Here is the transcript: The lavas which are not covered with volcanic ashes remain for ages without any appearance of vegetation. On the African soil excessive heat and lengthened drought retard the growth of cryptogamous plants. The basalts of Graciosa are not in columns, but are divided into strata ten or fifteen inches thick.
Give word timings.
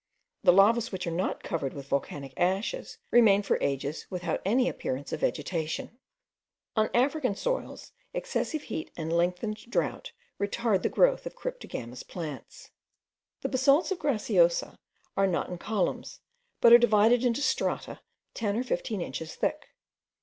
The 0.41 0.51
lavas 0.51 0.91
which 0.91 1.05
are 1.05 1.11
not 1.11 1.43
covered 1.43 1.73
with 1.73 1.87
volcanic 1.89 2.33
ashes 2.35 2.97
remain 3.11 3.43
for 3.43 3.59
ages 3.61 4.07
without 4.09 4.41
any 4.43 4.67
appearance 4.67 5.13
of 5.13 5.19
vegetation. 5.19 5.99
On 6.75 6.87
the 6.87 6.97
African 6.97 7.35
soil 7.35 7.77
excessive 8.11 8.63
heat 8.63 8.89
and 8.97 9.13
lengthened 9.13 9.57
drought 9.69 10.11
retard 10.39 10.81
the 10.81 10.89
growth 10.89 11.27
of 11.27 11.35
cryptogamous 11.35 12.01
plants. 12.01 12.71
The 13.41 13.49
basalts 13.49 13.91
of 13.91 13.99
Graciosa 13.99 14.79
are 15.15 15.27
not 15.27 15.49
in 15.49 15.59
columns, 15.59 16.21
but 16.61 16.73
are 16.73 16.79
divided 16.79 17.23
into 17.23 17.43
strata 17.43 18.01
ten 18.33 18.57
or 18.57 18.63
fifteen 18.63 19.01
inches 19.01 19.35
thick. 19.35 19.67